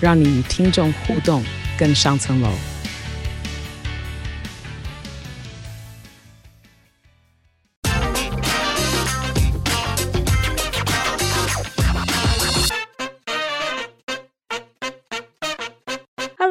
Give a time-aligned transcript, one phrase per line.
[0.00, 1.44] 让你与听众互动
[1.78, 2.50] 更上层楼。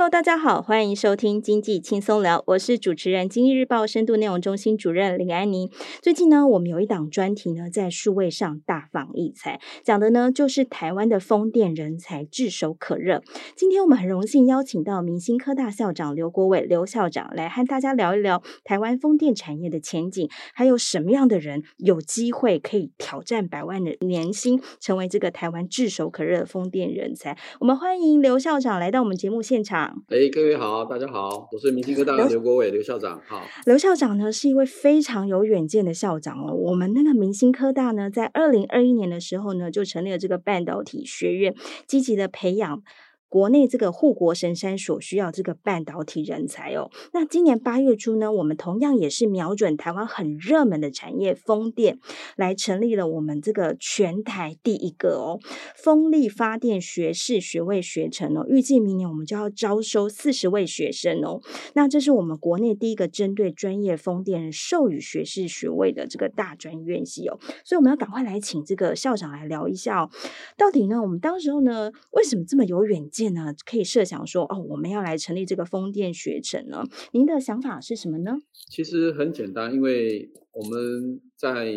[0.10, 5.70] 大家好，欢迎收听经济轻松聊，我是主持人，经济日报深度内容中心主任林安妮。
[6.02, 13.22] 最近呢，我们有一档专题呢，在数位上大放异彩，讲的呢就是台湾的风电人才炙手可热。
[13.58, 27.38] 今天我们很荣幸邀请到明星科大校长刘国伟刘校长来和大家聊一聊台湾风电产业的前景，还有什么样的人有机会可以挑战百万的年薪，成为这个台湾炙手可热的风电人才。
[27.59, 29.97] 我们欢迎刘校长来到我们节目现场。
[30.08, 33.22] 哎，各位好，大家好，我是明星科大的刘国伟刘校长。
[33.26, 36.53] 好，刘校长呢是一位非常有远见的校长哦。
[36.53, 42.81] 我们那个明星科大呢，在二零二一年的时候呢，就成立了这个半导体学院，积极的培养。
[43.30, 52.00] 国内这个护国神山所需要这个半导体人才哦，那今年八月初呢，我们同样也是瞄准台湾很热门的产业风电，
[52.38, 55.39] 来成立了我们这个全台第一个哦。
[55.75, 61.41] 风力发电学士学位学程哦，预计明年我们就要招收四十位学生哦。
[61.73, 70.09] 那这是我们国内第一个针对专业风电授予学士学位的这个大专院系哦，所以我们要赶快来请这个校长来聊一下哦，
[70.58, 73.54] 到底呢，我们当时候呢，为什么这么有远见建呢？
[73.66, 76.84] 可以设想说，哦，我们要来成立这个风电学城呢？
[77.12, 78.38] 您的想法是什么呢？
[78.69, 81.74] 其实很简单，因为我们在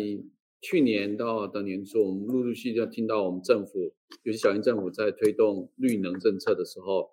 [0.61, 3.93] 去年到的年初，我们陆陆续续就听到我们政府，
[4.23, 7.09] 尤其小英政府在推动绿能政策的时候，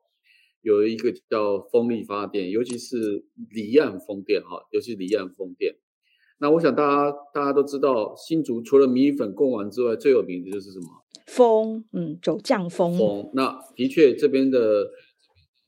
[0.61, 5.77] 有一个叫风力发电，尤其是离岸风电哈，尤其离岸风电。
[6.41, 10.87] 那我想大家大家都知道，新竹除了米粉贡丸之外，最有名的就是什么？
[11.29, 12.97] 风，嗯，走降风。
[12.99, 14.91] 风，那的确这边的，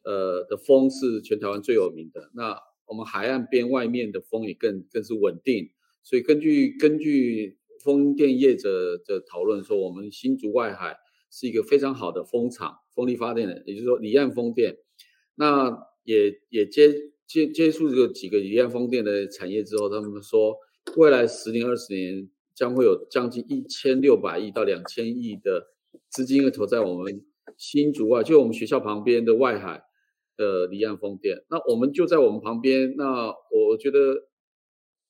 [0.03, 2.31] 呃，的风是全台湾最有名的。
[2.35, 5.69] 那我们海岸边外面的风也更更是稳定。
[6.03, 10.97] 所以根据根据风电业者的讨论说，我们新竹外海
[11.31, 14.79] 是一个非常好的风场，风力发电的，也就是说离岸风电。
[15.35, 17.11] 那也也接。
[17.31, 20.53] 接接触这个几个离岸风电的产业之后，他们说
[20.97, 22.29] 未来十年二十年
[22.61, 25.69] 将会有将近一千六百亿到两千亿的
[26.11, 27.25] 资金会投在我们
[27.57, 29.83] 新竹外，就我们学校旁边的外海
[30.37, 31.43] 的离岸风电。
[31.49, 34.29] 那我们就在我们旁边，那我觉得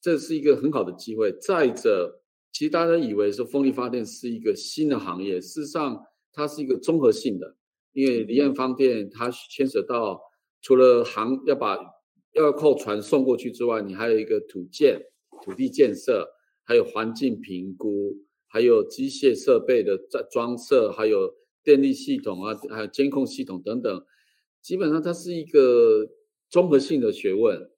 [0.01, 1.33] 这是一个很好的机会。
[1.41, 2.23] 再者，
[2.53, 6.01] 其实大家以为说风力发电是一个新的行业，事实上
[6.33, 7.57] 它是一个综合性的，
[7.93, 10.21] 因为离岸风电它牵扯到
[10.63, 11.77] 除了航要把
[12.33, 15.03] 要靠船送过去之外，你还有一个土建、
[15.45, 16.29] 土地建设，
[16.71, 18.17] 还有环境评估，
[18.47, 24.05] 还有机械设备的装装设，还有电力系统啊，还有监控系统等等。
[24.63, 26.09] 基本上它是一个
[26.49, 27.73] 综合性的学问。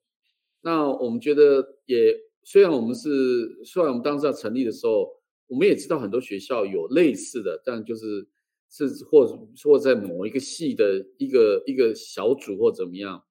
[0.61, 5.09] 那我们觉得也，虽然我们是，虽然我们当时要成立的时候，
[5.47, 8.27] 我们也知道很多学校有类似的，但就是
[8.69, 9.25] 是或
[9.63, 13.23] 或在某一个系的一个一个小组或怎么样。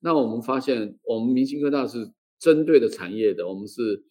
[0.00, 4.04] 那我们发现，我们明星科大是针对的产业的，我们是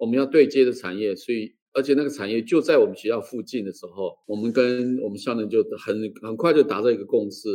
[0.00, 7.48] 我们要对接的产业，所以而且那个产业就在我们学校附近的时候，我们跟我们校内就很很快就达到一个共识，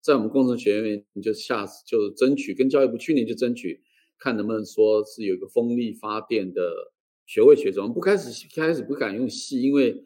[0.00, 3.80] 在我们工程学院就下就争取跟教育部去年就争取，
[4.18, 6.92] 看能不能说是有一个风力发电的
[7.24, 7.82] 学位学程。
[7.82, 10.02] 我们不开始开始不敢用系，因为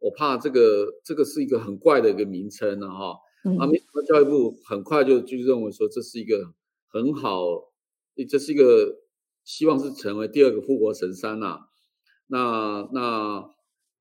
[0.00, 3.16] 我怕这个这个是一个很怪的一个名称呢哈。
[3.60, 6.52] 啊，没想到教育部很快就就认为说这是一个。
[6.88, 7.44] 很好，
[8.26, 8.96] 这是一个
[9.46, 11.60] 希望是成为第二个护国神山呐、
[12.26, 13.48] 那那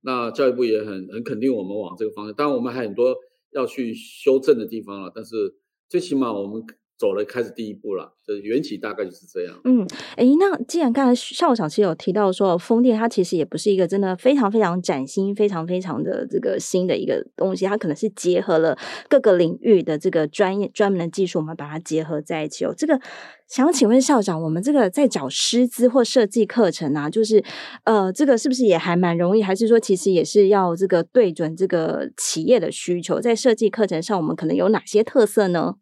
[0.01, 3.15] 那教育部也很很肯定我们往这个方向，当然我们还很多
[3.51, 5.11] 要去修正的地方了。
[5.13, 5.55] 但是
[5.87, 6.65] 最起码我们
[6.97, 9.59] 走了开始第一步了，就是缘起大概就是这样。
[9.65, 18.77] 嗯，哎，那既然刚才校长其实有提到说，风电它其实也不是一个真的非常非常崭新、非常非常的这个新的一个东西，它可能是结合了
[19.09, 22.73] 各个领域的这个专业专门的技术，我们把它结合在一起哦。
[22.77, 22.99] 这个
[23.47, 27.43] 想请问校长，我们这个在找师资或设计课程啊，就是
[27.83, 29.43] 呃，这个是不是也还蛮容易？
[29.43, 35.75] 还是说其实也是要这个对准这个企业的需求，在设计课程上，我们可能有哪些特色呢？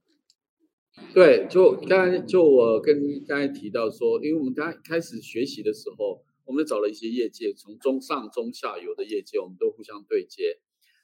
[1.14, 10.60] 对，就刚才就我跟刚才提到说，因为我们刚开始学习的时候，我们找了一些业界，从中上中下游的业界，我们都互相对接。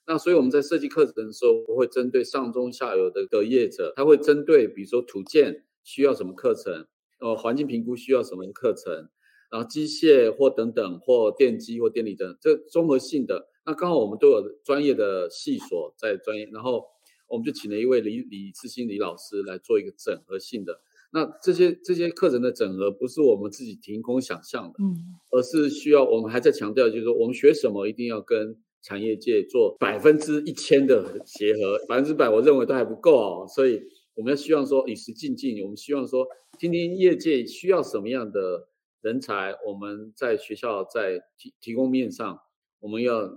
[0.06, 6.86] 那所以我们在设计课程的时候，我会针对上中下游的的业者，他会针对比如说土建需要什么课程，
[7.20, 9.10] 呃，环境评估需要什么课程，
[9.52, 13.48] 然后机械或等等或电机或电力等，这综合性的。
[13.66, 16.84] 那刚好我们都有专业的系所在专业，然后。
[17.30, 20.82] 我们就请了一位李李志新李老师来做一个整合性的。
[21.12, 24.96] 那这些这些课程的整合不是我们自己凭空想象的，嗯，
[25.32, 33.48] 而是需要我们还在强调，就是说我们学什么一定要跟产业界做百分之一千的结合，百分之百我认为都还不够哦。
[33.48, 33.82] 所以
[34.14, 36.28] 我们要希望说与时俱进，我们希望说
[36.60, 38.68] 听听业界需要什么样的
[39.02, 42.40] 人才，我们在学校在提提供面上，
[42.80, 43.28] 我们要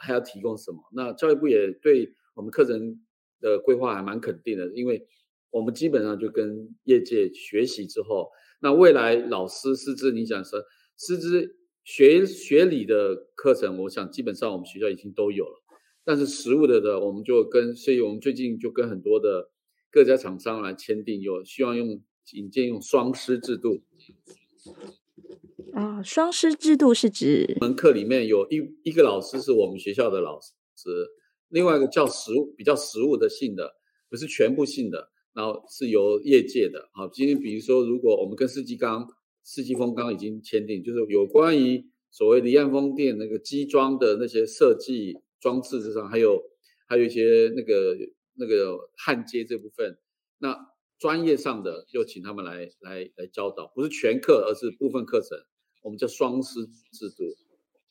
[0.00, 0.78] 还要提供什么？
[0.92, 3.00] 那教育部也对我们课程。
[3.42, 5.06] 的规划还蛮肯定的，因为
[5.50, 8.30] 我们基本上就跟业界学习之后，
[8.62, 10.62] 那未来老师师资，你讲说
[10.96, 15.60] 师资学学理的课程，我想基本上我们学校已经都有了，
[16.04, 19.50] 但是实物的的，我们就跟，所以我们最近就跟很多的
[19.90, 22.00] 各家厂商来签订，有希望用
[22.32, 23.82] 引荐用双师制度。
[25.74, 30.52] 啊，双师制度是指门课里面有一一个老师是我们学校的老师。
[31.52, 33.74] 另外一个叫实物比较实物的性的，
[34.08, 36.88] 不是全部性的，然后是由业界的。
[36.94, 39.06] 好，今天比如说，如果我们跟世纪钢、
[39.44, 46.42] 世纪风钢已经签订，就是有关于所谓离岸风电那个机装的那些设计装置之上，还有
[46.88, 47.94] 还有一些那个
[48.34, 49.98] 那个焊接这部分，
[50.38, 50.56] 那
[50.98, 55.38] 专业上的就请他们来来来教导，不是全课，而是部分课程，
[55.82, 57.24] 我们叫双师制度，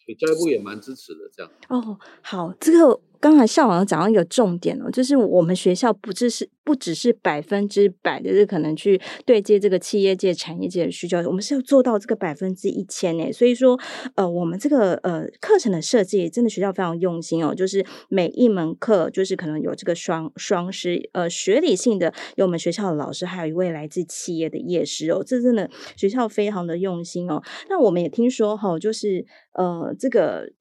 [0.04, 1.52] 所以教育部也蛮支持的，这样。
[1.70, 3.00] 哦，好，这个。
[3.22, 13.32] 刚才校长讲到一个重点哦，就是我们学校不只是不只是百分之百的，是可能去对接这个企业界、产业界的需求，我们是要做到这个百分之一千诶。
[13.32, 13.80] 所以说，
[14.16, 27.40] 呃，我们这个呃课程的设计真的学校非常用心哦，就是每一门课就是可能有这个双双师，呃，学理性的有我们学校的老师，还有一位来自企业的业师哦，这真的学校非常的用心哦。
[27.70, 30.52] 那我们也听说哈、哦，就是呃这个。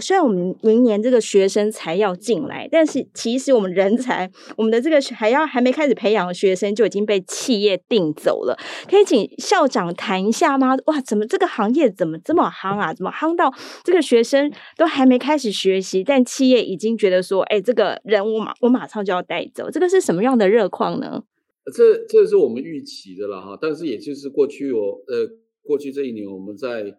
[0.00, 8.58] 虽然我们明年这个学生才要进来，但是其实我们人才，我们的这个还要还没开始培养的学生就已经被企业订走了。
[8.88, 10.76] 可以请校长谈一下吗？
[10.86, 12.92] 哇，怎么这个行业怎么这么夯啊？
[12.92, 13.52] 怎么夯到
[13.84, 21.22] 这个学生都还没开始学习，但企业已经觉得说，哎，这个人我马我马上就要带走，这个是什么样的热况呢？
[21.74, 25.26] 这这是我们预期的了哈，但是也就是过去我呃
[25.62, 26.96] 过去这一年我们在。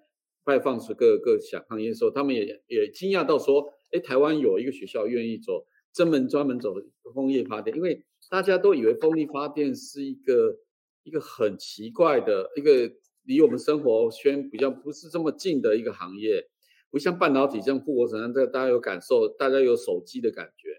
[0.48, 6.74] 拜访是各个各小行业的时候，他们也也惊讶到说：“哎，台湾有一个学校愿意走专门专门走
[7.14, 10.56] 风力发电，因为大家都以为风力发电是一个
[11.04, 12.90] 一个很奇怪的一个
[13.24, 16.48] 离我们生活圈比较不是这么近的一个行业，
[16.90, 20.70] 不像半导体这样护国神山，这个大家有感受，大家有手机的感觉。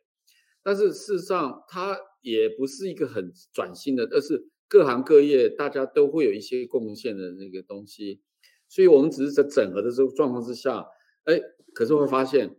[0.63, 8.23] 但是事实上，它也不是一个很转型的，而是各行各业大家都会有一些贡献的那个东西。”
[8.69, 10.87] 所以，我们只是在整合的这个状况之下，
[11.25, 11.41] 哎，
[11.73, 12.57] 可是会发现，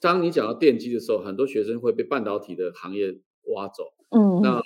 [0.00, 3.18] 当你讲到电机的时候，很多学生会被半导体的行业
[3.54, 3.92] 挖走。
[4.10, 4.60] 嗯，那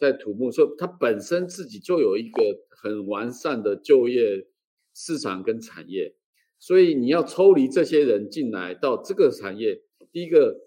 [0.00, 4.46] 在土木，所以它本身自己就有一个很完善的就业
[4.94, 6.14] 市场跟产业，
[6.58, 10.60] 所以你要抽离这些人进来到这个产业，第一个。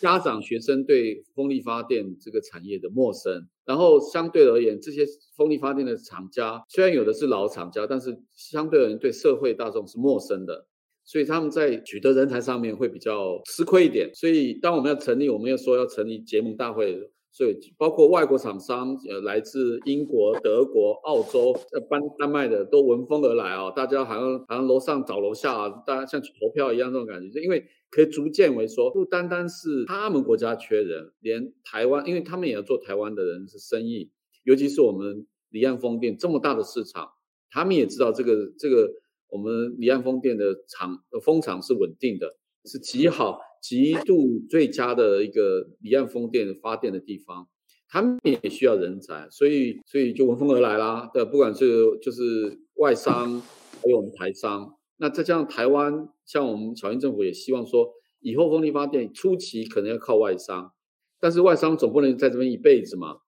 [0.00, 5.04] 家长、学生对风力发电这个产业的陌生，然后相对而言，这些
[5.36, 10.66] 风力发电的厂家虽然有的是老厂家，但是相对而言对社会大众是陌生的，
[11.04, 14.10] 所以他们在取得人才上面会比较吃亏一点。
[14.14, 17.10] 所以当我们要成立，我们要说要成立结盟大会。
[17.32, 23.70] 所以，包括外国厂商，呃，来自英国、德国、澳洲、呃，丹丹麦的都闻风而来啊！
[23.70, 34.10] 大家好像好像楼上找楼下啊，大家像投票一样这种感觉，就因为可以逐渐为说，不单单是他们国家缺人，连台湾，因为他们也要做台湾的人是生意，
[34.44, 37.08] 尤其是我们离岸风电这么大的市场，
[37.50, 38.92] 他们也知道这个这个
[39.30, 42.36] 我们离岸风电的场风场是稳定的，
[42.66, 43.40] 是极好。
[43.62, 47.46] 极度最佳的一个离岸风电发电的地方，
[47.88, 51.08] 他们也需要人才，所以所以就闻风而来啦。
[51.14, 57.88] 对，不管是就是外商，还有我们台商，那再加上台湾，像我们小英政府也希望说，
[58.20, 60.72] 以后风力发电初期可能要靠外商，
[61.20, 63.18] 但是外商总不能在这边一辈子嘛。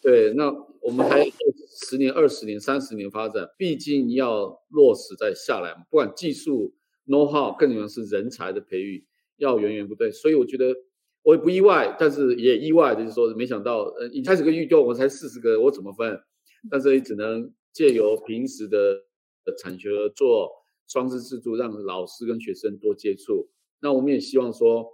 [0.00, 1.22] 对，那我们还
[1.68, 5.74] 十年、二十年、三十年发展，毕竟要落实再下来。
[5.90, 6.72] 不管技术
[7.06, 9.04] know how，更重要是人才的培育，
[9.36, 10.10] 要源源不断。
[10.12, 10.74] 所以我觉得
[11.22, 16.18] 我也不意外，但是也意外，就是说没想到，呃，一开始个预购我才四十个，我怎么分？
[16.70, 19.04] 但是也只能借由平时的
[19.58, 20.50] 产学合作、
[20.88, 23.50] 双师制度，让老师跟学生多接触。
[23.80, 24.86] 那我们也希望说，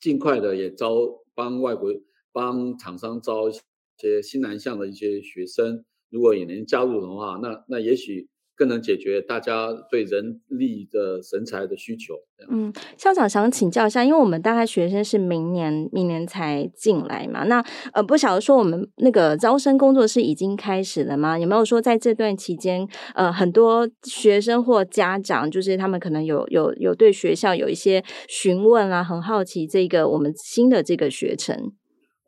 [0.00, 0.96] 尽快的也招
[1.34, 1.92] 帮外国
[2.32, 3.52] 帮厂商招一
[3.98, 8.29] 些新南向的一些学生，如果也能加入的话，那那也许。
[8.60, 12.12] 更能解决大家对人力的人才的需求。
[12.50, 17.64] 嗯，校长想请教一下，因为我们大概学生是明年明年才进来嘛，那
[17.94, 21.38] 呃不晓得说我们那个招生工作是已经开始了吗？
[21.38, 31.72] 有没有说在这段期间，呃，很多学生或家长就是他们可能有有有对学校有一些询问啊，很好奇这个我们新的这个学程。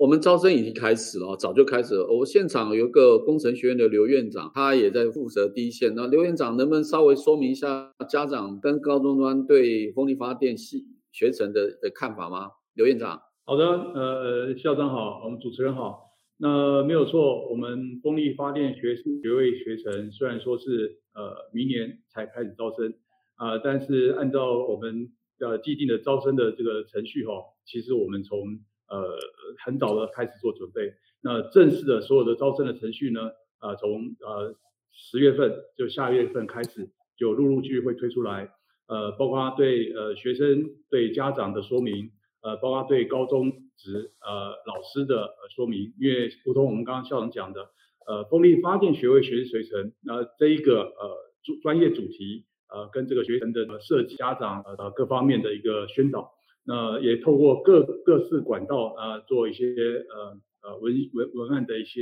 [0.02, 2.04] 我们招生已经开始了，早就开始了。
[2.08, 5.94] 我现场有一个工程学院的刘院长，他也在负责第一线。
[5.94, 12.50] 那刘院长能不能稍微说明一下家长跟高中端对风力发电系学程的的看法吗？
[12.74, 16.10] 刘院长，好的，呃，校长好，我们主持人好。
[16.36, 22.92] 那没有错，我们风力发电学学位学程虽然说是呃明年才开始招生
[23.36, 28.58] 啊，但是按照我们呃既定的招生的这个程序哈，其实我们从
[28.92, 29.16] 呃，
[29.64, 30.92] 很早的开始做准备。
[31.22, 33.30] 那正式的所有的招生的程序呢，
[33.62, 34.54] 呃，从呃
[34.92, 38.52] 十月份就下月份开始，就陆陆续续会推出来。
[38.88, 42.10] 呃，包括对呃学生、对家长的说明，
[42.42, 45.94] 呃，包括对高中职呃老师的说明。
[45.98, 47.70] 因为如同我们刚刚校长讲的，
[48.06, 56.34] 呃，风力发电学位学习学程，那、呃、这一个呃主专业主题，呃，跟这个学生的设计、家长呃各方面的一个宣导。
[56.64, 62.00] 那也透过各各式管道啊，做一些呃呃文文文案的一些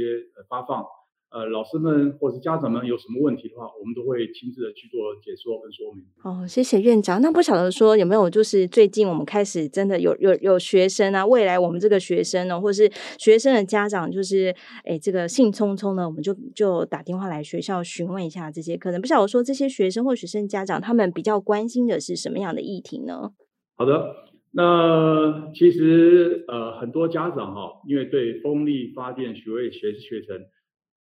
[0.49, 0.85] 发放，
[1.31, 6.05] 呃，老师们或是家长们有什么问题的话，我们都会亲自的去做解说跟说明。
[6.25, 7.23] 哦，谢谢院长。
[7.23, 23.31] 那不晓得说有没有就是最近我们开始真的有有有学生啊，未来我们这个学生呢，或是学生的家长，就是哎这个兴冲冲的，我们就就打电话来学校询问一下这些可能不晓得说这些学生或学生家长他们比较关心的是什么样的议题呢？
[23.76, 24.29] 好的。
[24.52, 30.45] 那其实呃很多家长哈，因为对风力发电学位学学程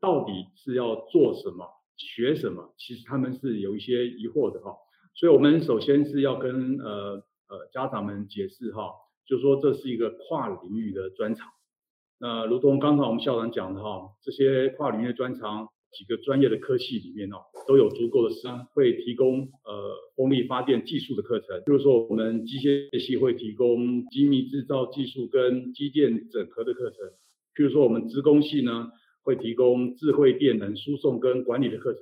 [0.02, 4.76] 到底是要做什么、学什么，其实他们是有一些疑惑的哈。
[5.14, 8.92] 所以我们首先是要跟呃呃家长们解释哈，
[9.26, 11.48] 就说这是一个跨领域的专长。
[12.20, 15.70] 那如同刚才我们校长讲的哈，这些跨领域的专长。
[15.98, 17.38] 几个专业的科系里面哦，
[17.68, 21.58] 都有足够的师会提供呃风力发电技术的课程。
[21.66, 27.08] 比如说，我们机械系会提供精密制造技术跟机电整合的课程。
[27.56, 28.92] 譬如说，我们资工系呢
[29.24, 32.02] 会提供智慧电能输送跟管理的课程。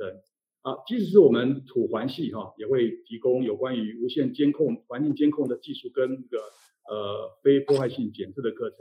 [0.63, 6.43] 啊，即使是我们土环系哈，也会提供有关于无线监控、环境监控的技术跟这个
[6.89, 8.79] 呃非破坏性检测的课程。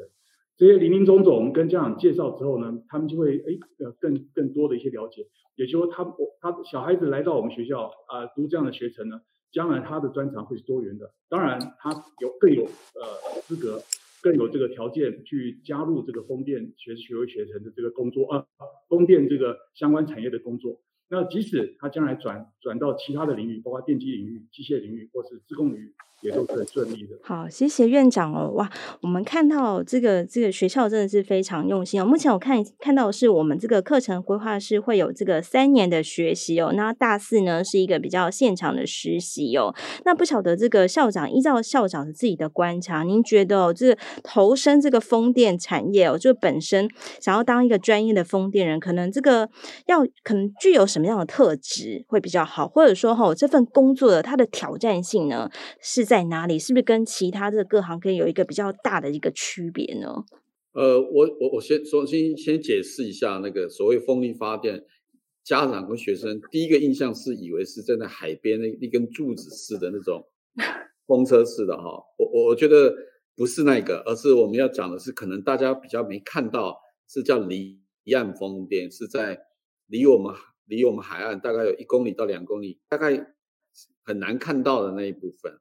[0.57, 9.21] 这些林林总总，我们跟家长介绍之后呢，他们就会诶呃更更多的一些了解，也就是说他我他小孩子来到我们学校啊、读这样的学程呢，
[9.51, 13.83] 将来他的专长会是多元的，当然他有更有呃资格，
[14.23, 18.47] 更有这个条件去加入这个风电学学位学程的这个工作啊，
[18.89, 20.81] 风电这个相关产业的工作。
[21.11, 25.95] 那即使他将来转转到其他的领域，包括电机领域、机械领域或是自工领域，
[26.25, 27.19] 也都是很顺利的。
[27.23, 28.51] 好，谢谢院长哦。
[28.55, 28.69] 哇，
[29.03, 32.07] 我们看到这个这个学校真的是非常用心哦。
[32.07, 36.73] 目前我看看到的是我们这个课程规划是会有这个三年的学习哦。
[36.75, 39.75] 那大四呢是一个比较现场的实习哦。
[40.07, 46.89] 那不晓得这个校长依照校长自己的观察，您觉得哦，就是投身这个风电产业哦，就本身
[47.21, 49.47] 想要当一个专业的风电人，可能这个
[49.89, 55.51] 要可能具有什么样的特质会比较好，或者说哈、这份工作的它的挑战性呢
[55.83, 56.14] 是在？
[56.15, 56.61] 在哪里？
[56.61, 60.25] 是不是跟其他的各行可以有一个比较大的一个区别呢？
[60.73, 64.85] 呃，我我我先首先先解释一下那个所谓风力发电，
[65.43, 70.25] 家长跟学生第一个印象是以为是站在海边那一根柱子似的那种
[71.09, 71.83] 风车似的哈，
[72.17, 72.95] 我我我觉得
[73.35, 76.79] 不是那个，而是我们要讲的是可能大家比较没看到，
[77.09, 77.81] 是叫离
[78.15, 79.41] 岸风电，是在
[79.89, 80.33] 离我们
[80.67, 83.35] 离我们海岸大概有一公里到两公里，大概
[84.05, 85.59] 很难看到的那一部分。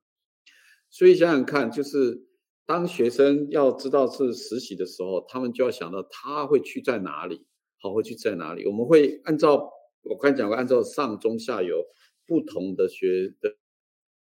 [0.93, 2.27] 所以想想看，就是
[2.67, 7.47] 当学生要知道是实习的时候，他们就要想到他会去在哪里，
[7.79, 8.63] 好，会去在哪里。
[8.67, 9.71] 我们会按照
[10.03, 11.83] 我刚才讲过，按照上中下游
[12.27, 13.55] 不同的学的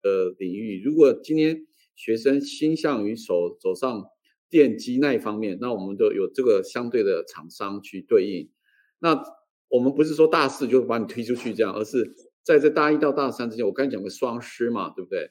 [0.02, 0.82] 呃领域。
[0.82, 4.06] 如果今天学生倾向于走走上
[4.48, 8.50] 电机那一方面，那我们就有这个相对的厂商去对应。
[8.98, 9.22] 那
[9.68, 15.30] 我们不是说大四就把你推出去这样，而是在这大一到大三之间，我刚才讲过双师嘛，对不对？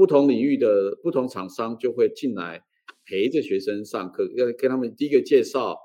[0.00, 2.64] 不同领域的不同厂商就会进来
[3.04, 5.76] 陪着学生上课，要跟他们第一个介绍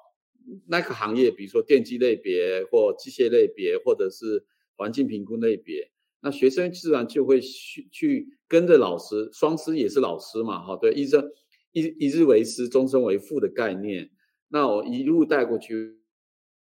[0.67, 4.45] 那个行业，比如说电机类别或机械类别，或者是
[4.77, 5.91] 环境评估类别。
[6.21, 11.29] 那学生自然就会去去跟着老师，双师也是老师嘛，哈，对，一生
[11.73, 14.09] 一一日为师，终身为父的概念。
[14.47, 15.97] 那我一路带过去，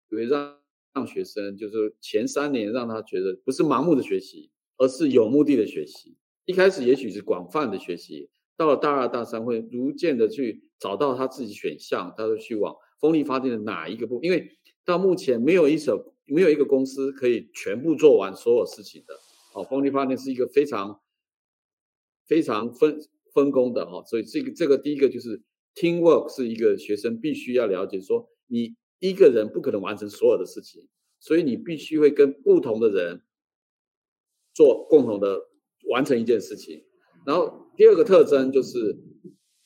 [0.08, 0.56] 会让
[0.94, 6.16] 让学生就是前三年让他觉得不是盲目的学习，而是有目的的学习。
[6.44, 14.18] 一开始也许是广泛的学习，到了大二大三会逐渐的去找到他自己选项，他就去往风力发电的哪一个部？
[14.22, 19.14] 因为到目前没有一所没有一个公司可以全部做完所有事情的。
[19.54, 21.00] 哦，风力发电是一个非常
[22.26, 22.98] 非常分
[23.32, 25.42] 分工的哈，所以这个这个第一个就是
[25.74, 30.88] teamwork 是一个学生必须要了解，说你一个人不可能完成所有的事情，
[31.20, 33.22] 所以你必须会跟不同的人
[34.52, 35.49] 做共同的。
[35.90, 36.82] 完成一件事情，
[37.26, 38.96] 然后第二个特征就是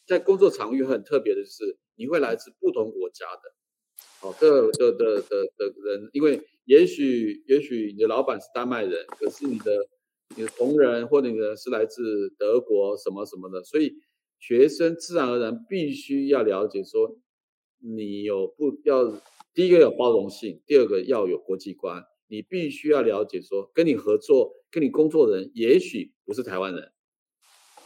[0.06, 9.86] 在工作场域很特别的就是你会来自不同国家的，哦，的的的的的人，因为也许也许你的老板是丹麦人，可是你的
[10.36, 13.94] 你的同仁或者你的是来自德国什么什么的，所以
[14.38, 17.16] 学生自然而然必须要了解说，
[17.78, 19.10] 你有不要
[19.52, 22.02] 第一个有包容性，第二个要有国际观。
[22.28, 26.92] 你必须要了解说，跟你合作、跟你工作的人，也许不是台湾人，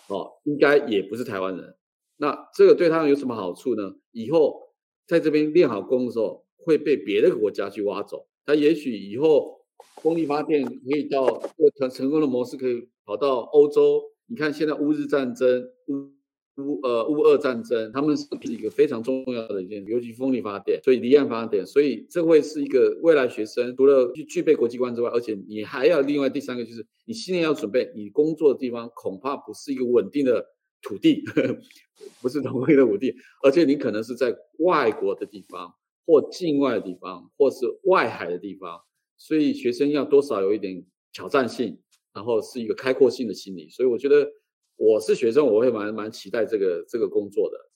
[0.09, 1.77] 哦，应该也不是台湾人。
[2.17, 3.95] 那这个对他们有什么好处呢？
[4.13, 4.75] 以后
[5.07, 8.29] 在这边练好功的时候，会被别的国家去挖走。
[8.45, 9.65] 他也许以后
[10.03, 11.41] 风力发电可以到
[11.79, 14.03] 成成功的模式，可以跑到欧洲。
[14.27, 16.18] 你看现在乌日战争，乌。
[16.59, 30.45] 乌呃乌俄战争，他们是一个非常重要的一件，尤其风力发电，所以离岸发电，所以这会是一个未来学生除了具具备国际观之外，而且你还要另外第三个就是你心里要准备，你工作的地方恐怕不是一个稳定的
[30.83, 31.59] 土地，呵 呵
[32.21, 35.73] 不是同一个土地，而且你可能是在外国的地方
[36.07, 38.81] 或境外的地方，或是外海的地方，
[39.17, 41.79] 所以学生要多少有一点挑战性，
[42.13, 44.29] 然后是一个开阔性的心理，所以我觉得。
[44.79, 47.68] 我是学生，我会蛮蛮期待这个这个工作的。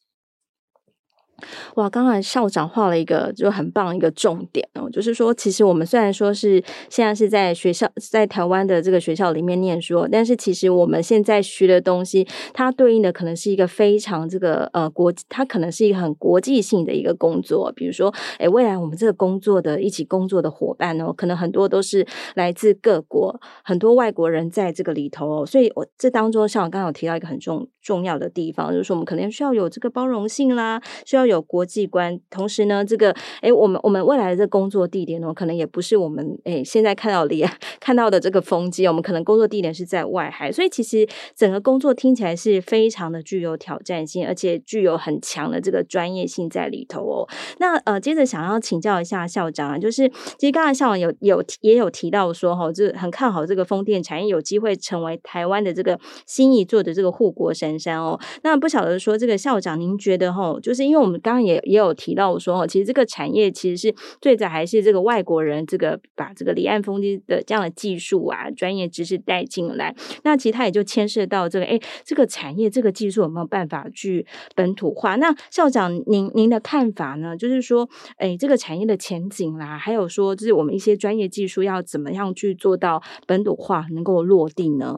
[1.76, 17.72] 哇，刚才校长画了一个就很棒一个重点哦，就是说，其实我们虽然说是现在是在学校，在台湾的这个学校里面念书，但是其实我们现在学的东西，它对应的可能是一个非常这个呃国，它可能是一个很国际性的一个工作。
[17.74, 31.42] 比如说，诶，未来我们这个工作的一起工作的伙伴哦，可能很多都是来自各国，很多外国人在这个里头哦，所以我这当中，像我刚刚有提到一个很重重要的地方，就是说我们可能需要有这个包容性啦，需要有。
[31.52, 37.44] 国际观，同时呢，这个诶，我们我们未来的这工作地点呢，可能也不是我们诶现在看到的
[37.80, 47.28] 看到的这个风机，我们可能工作地点是在外海，所以其实整个工作听起来是非常的具有挑战性，而且具有很强的这个专业性在里头哦。
[47.58, 58.20] 那呃，接着想要请教一下校长啊，就是其实刚才校长有有也有提到说哈，就很看好这个风电产业有机会成为台湾的这个新一座的这个护国神山哦。
[58.42, 61.22] 那不晓得说这个校长您觉得哈，就是因为我们。
[61.22, 69.94] 刚刚也也有提到说，其实这个产业其实是最早还是这个外国人这个把这个离岸风机的这样的技术啊、专业知识带进来。
[70.24, 75.14] 那其实它也就牵涉到这个，哎，这个产业这个技术有没有办法去本土化？
[75.14, 77.36] 那校长您您的看法呢？
[77.36, 84.96] 就是说，哎，这个产业的前景啦，还有说，就是我们一些专业技术要怎么样去做到本土化，能够落地呢？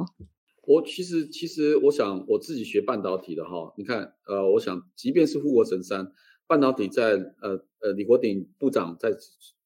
[0.67, 6.13] 我其实其实我想我自己学半导体的哈，你看呃，我想即便是护国神山，
[6.47, 9.17] 半导体在呃呃李国鼎部长在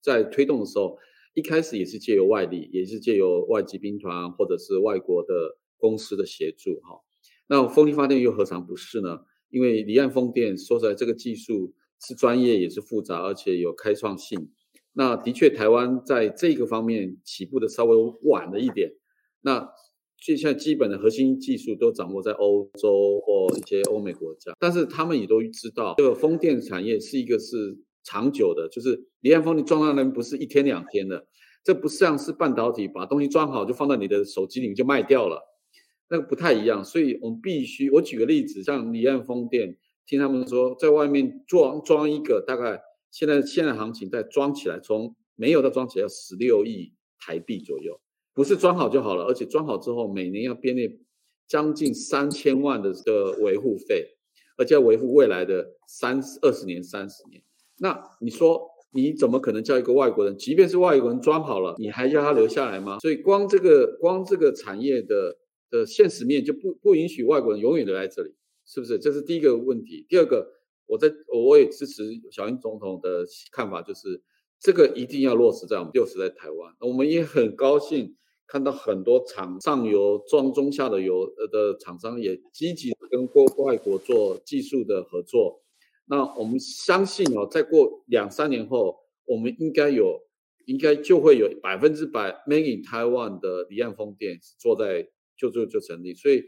[0.00, 0.98] 在推动的时候，
[1.34, 7.00] 一开始也是借由外力，也是借由外籍兵团或者是外国的公司的协助哈。
[7.48, 9.20] 那风力发电又何尝不是呢？
[9.50, 14.50] 因为离岸风电说实在，这个技术是专业也是复杂，而且有开创性。
[14.92, 18.92] 那的确台湾在这个方面起步的稍微晚了一点。
[19.40, 19.70] 那
[20.20, 31.26] 就像基本的核心技术都掌握在欧洲或一些欧美国家，但是他们也都知道，这个风电产业是一个是长久的，就是离岸风电装上来不是一天两天的，
[31.62, 35.40] 这不像是半导体把东西装好就放在你的手机里面就卖掉了，
[36.10, 39.76] 那个不太一样，所以我们必须，我举个例子，像离岸风电，
[40.06, 42.80] 听他们说，在外面装装一个，大概
[43.12, 48.00] 现在现在行情在装起来，从没有到装起来要十六亿台币左右，
[48.38, 50.88] 不是装好就好了，而且装好之后每年要编列
[51.48, 54.06] 将近三千万的这个维护费，
[54.56, 57.42] 而且要维护未来的三十二十年、三十年。
[57.78, 58.60] 那你说
[58.92, 63.00] 你怎么可能叫一个外国人，即便是外国人装好了，你还要他留下来吗？
[63.00, 65.36] 所以光这个光这个产业的
[65.68, 68.32] 的现实面就不不允许外国人永远留在这里，
[68.64, 69.00] 是不是？
[69.00, 70.06] 这是第一个问题。
[70.08, 70.46] 第二个，
[70.86, 74.22] 我在我也支持小英总统的看法，就是
[74.60, 76.72] 这个一定要落实在我们落实在台湾。
[76.78, 78.14] 我们也很高兴。
[78.48, 85.62] 看到很多厂上游、中中下的游的厂商也积极跟国外国做技术的合作。
[86.06, 90.22] 那我们相信哦，再过两三年后，我们应该有，
[90.64, 95.06] 应该就会有百分之百 Made in Taiwan 的离岸风电做在
[95.36, 96.14] 就就就成立。
[96.14, 96.42] 所以，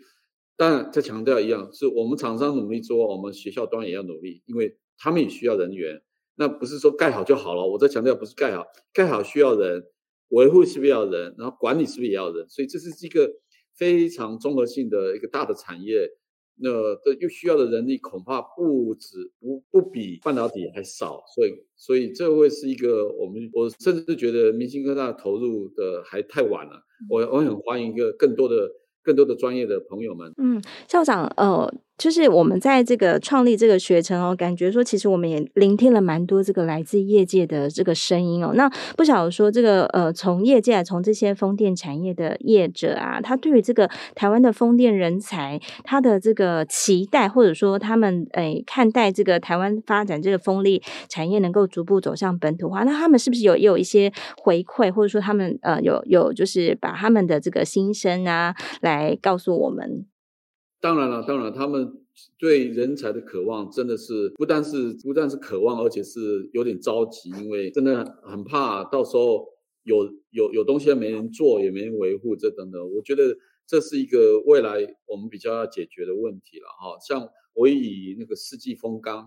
[0.56, 6.00] 当然再强调一样，是我们厂商努力之外，我们学校端也要努力，因为他们也需要人员。
[6.36, 7.66] 那不是说盖好就好了。
[7.66, 9.84] 我在强调，不是盖好，盖好需要人。
[10.30, 12.48] 维护是不是要人，然后管理是不是也要人？
[12.48, 13.30] 所以这是一个
[13.76, 16.08] 非常综合性的一个大的产业，
[16.56, 16.70] 那
[17.04, 28.70] 这又需要的人力恐怕不止不不比半导体还少，所以所以这会是一个我们我甚至觉得明星科大投入的还太晚了，我我很欢迎一个更多的
[29.02, 30.32] 更多的专业的朋友们。
[30.38, 31.72] 嗯，校长，呃。
[32.00, 38.52] 就是我们在这个创立这个学程哦，感觉说其实我们也聆听了蛮多这个来自业界的这个声音哦。
[38.54, 60.06] 那不晓得说这个呃，从业界从这些风电产业的业者啊，他对于这个台湾的风电人才，他的这个期待，或者说他们诶、哎、看待这个台湾发展这个风力产业能够逐步走向本土化，那他们是不是有也有一些回馈，或者说他们呃有有就是把他们的这个心声啊来告诉我们？
[60.80, 61.92] 当然了，当然，他们
[62.38, 69.46] 对人才的渴望真的是不但是不但是渴望，而且是有点着急，因为真的很怕到时候
[69.82, 72.80] 有有有东西没人做，也没人维护，这等等。
[72.94, 76.98] 我觉得这是一个未来我们比较要解决的问题了哈。
[77.06, 79.26] 像我以那个世纪风钢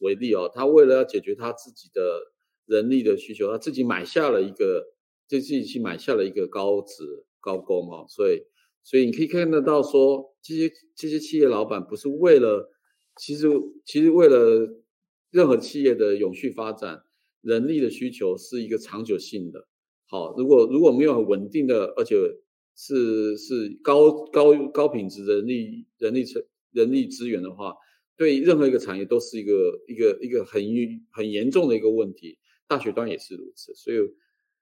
[0.00, 2.30] 为例哦，他为了要解决他自己的
[2.66, 4.84] 人力的需求，他自己买下了一个，
[5.26, 8.42] 就自己去买下了一个高职高工哦，所以。
[8.82, 12.70] 所以你可以看得到说，这些这些企业老板不是为了，
[13.16, 13.46] 其实
[13.84, 14.82] 其实为了
[15.30, 17.02] 任何企业的永续发展，
[17.40, 19.68] 人力的需求是一个长久性的。
[20.06, 22.16] 好，如果如果没有很稳定的，而且
[22.74, 27.74] 是是高高高品质人力人力成人力资源的话，
[28.16, 30.62] 对任何一个产业都是一个一个一个很
[31.10, 32.38] 很严重的一个问题。
[32.66, 33.98] 大学端也是如此，所以。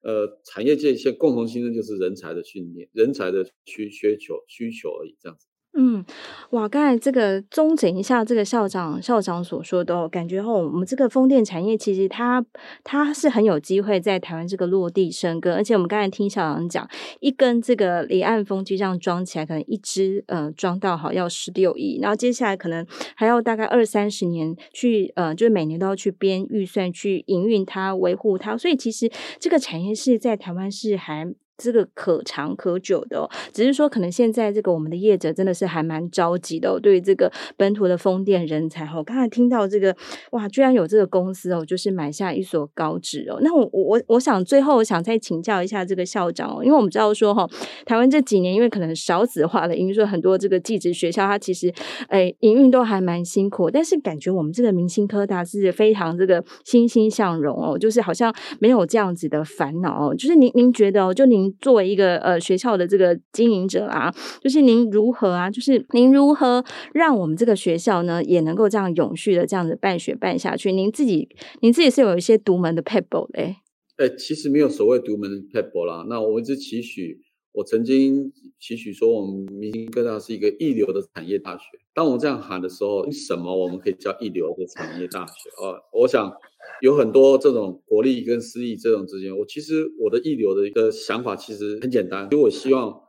[0.09, 5.45] 呃，产业界一些共同心声就是人才的训练，人才的需需求需求而已，这样子。
[5.75, 6.05] 嗯，
[6.51, 12.45] 哇，刚才这个中整一下这个校长校长所说的，哦，感觉哦我们这个风电产业其实它
[12.83, 16.89] 它是很有机会在台湾这个落地生根，而且我们刚才听校长讲，
[17.21, 31.33] 一根这个离岸风机这样装起来，可能一支呃装到好要十六亿，然后接下来可能还要大概二三十年去呃，就是每年都要去编预算去营运它维护它，所以其实这个产业是在台湾是还。
[31.59, 39.95] 这个可长可久的哦，只是说可能现在这个我们的业者真的是还蛮着急的哦，对于这个本土的风电人才哦，刚才听到这个
[40.31, 43.39] 哇，居然有这个公司哦，就是买下一所高职哦。
[43.43, 47.45] 那我我我想最后我想再请教一下这个校长哦，因为我们知道说哈，
[47.85, 51.75] 台湾这几年因为可能少子化的因素，很多这个技职学校它其实
[52.09, 61.48] 诶营运都还蛮辛苦，但是感觉我们这个明星科大是非常这个欣欣向荣哦，就是好像没有这样子的烦恼哦，就是您您觉得哦，就您。
[61.61, 65.51] 作为一个呃学校的这个经营者啊，就是您如何啊？
[65.51, 70.73] 就是您如何让我们这个学校呢，也能够这样永续的这样子办学办下去？
[70.73, 71.29] 您自己
[71.61, 73.57] 您自己是有一些独门的撇步嘞？
[73.97, 76.05] 哎，其实没有所谓独门的撇步啦。
[76.09, 77.21] 那我一直期许，
[77.53, 81.65] 我曾经期许说，我们明新科大是一个一流的产业大学。
[81.95, 85.81] 当我这样喊的时候，什么我们可以叫一流的产业大学啊？
[85.93, 86.33] 我想。
[86.81, 93.03] 有很多这种国立跟私立这种之间，我其实我的一流的一个想法其实很简单，因为我希望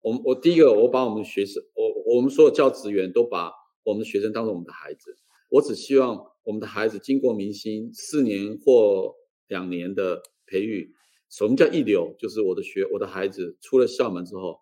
[0.00, 3.52] 我们我第一个我把我们学生，我我们所有教职员都把
[3.84, 5.16] 我们的学生当做我们的孩子，
[5.50, 9.14] 我只希望我们的孩子经过明星四年或
[9.48, 10.92] 两年的培育，
[11.30, 12.14] 什么叫一流？
[12.18, 14.60] 就是我的学我的孩子出了校门之后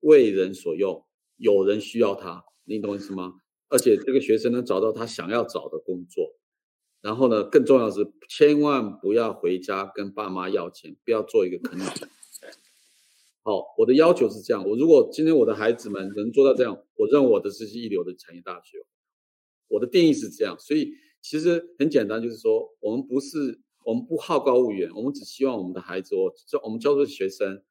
[0.00, 1.04] 为人所用，
[1.36, 3.34] 有人需要他，你懂我意思吗？
[3.68, 6.37] 而且这个学生能找到他想要找的工作。
[7.08, 12.06] 然后呢，更重要的是，千万不要回家跟爸妈要钱，不要做一个坑钱。
[13.42, 18.84] 好，我的要求是这样：我如果今天我的孩子们能做到这样，我认为我的是一流的产业大学。
[19.68, 20.92] 我的定义是这样，所以
[21.22, 27.62] 其实很简单，就是说我们不是我们不好高骛远，我们只希望我们的孩子，我教我们教出的学生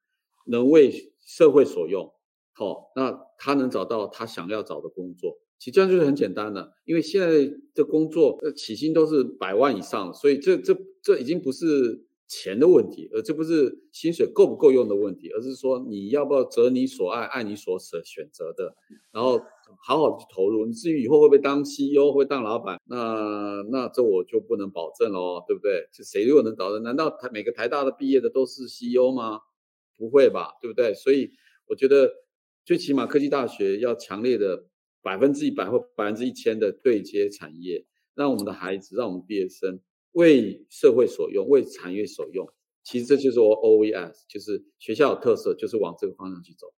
[0.46, 2.12] 能为社会所用，
[2.54, 5.38] 好，那他能找到他想要找的工作。
[5.58, 18.76] 其实这样就是很简单的，因为现在的工作呃起薪都是百万以上，所以这这这已经不是钱的问题，而这不是薪水够不够用的问题，而是说你要不要择你所爱，爱你所舍选择的，
[19.10, 19.40] 然后
[19.84, 20.64] 好好去投入。
[20.64, 25.88] 你至于以后会不会当 CEO，会当老板，那那这我就不能保证喽，对不对？
[25.92, 26.84] 就谁又能保证？
[26.84, 29.40] 难道台每个台大的毕业的都是 CEO 吗？
[29.96, 30.94] 不会吧，对不对？
[30.94, 31.32] 所以
[31.66, 32.10] 我觉得
[32.64, 34.66] 最起码科技大学要强烈的。
[35.02, 37.84] 百分之一百或百分之一千的对接产业，
[38.14, 39.80] 让我们的孩子，让我们毕业生
[40.12, 42.46] 为社会所用，为产业所用。
[42.82, 46.72] 其实这就是我 OVS，就是学校有特色，就是往这个方向去走。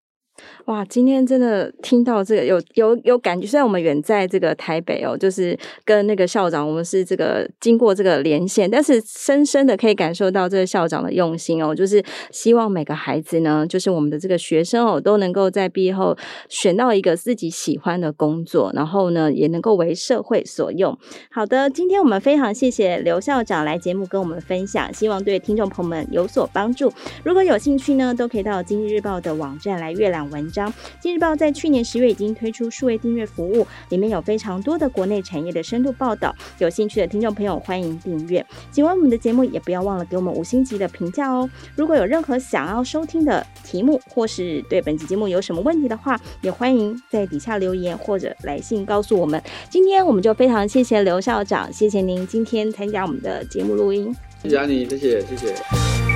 [0.67, 3.47] 哇，今天真的听到这个有有有感觉。
[3.47, 16.15] 虽然我们远在这个台北哦，就是跟那个校长，我们是这个经过这个连线，但是深深的可以感受到这个校长的用心哦，就是希望每个孩子呢，就是我们的这个学生哦，都能够在毕业后
[16.51, 20.97] 选到一个自己喜欢的工作，然后呢，也能够为社会所用。
[21.31, 26.93] 好的，今天我们非常谢谢刘校长来节目跟我们分享，希望对听众朋友们有所帮助。
[27.25, 30.28] 如果有兴趣呢，都可以到今日日报的网站来阅览。
[30.31, 36.35] 文章，今日报在去年十月已经推出数位订阅服务，里面有非常多的国内产业的深度报道。
[36.59, 38.45] 有兴趣的听众朋友，欢迎订阅。
[38.71, 41.49] 喜欢我们的节目，也不要忘了给我们五星级的评价哦。
[41.75, 49.43] 如果有任何想要收听的题目，或是对本期节目有什么问题的话，也欢迎在底下留言或者来信告诉我们。
[49.71, 54.15] 今天我们就非常谢谢刘校长，谢谢您今天参加我们的节目录音。
[54.43, 56.08] 谢谢你，谢谢谢谢。